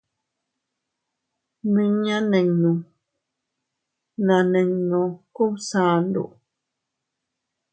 [1.73, 2.73] Miña ninnu
[4.25, 5.01] na nino
[5.35, 6.23] Kubsandu.